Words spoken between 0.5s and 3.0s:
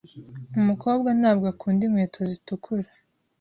Umukobwa ntabwo akunda inkweto zitukura